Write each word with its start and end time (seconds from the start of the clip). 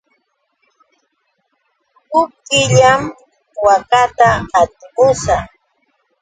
Huk 2.11 2.29
killam 2.47 3.01
waakata 3.63 4.29
qatimushaq. 4.51 5.45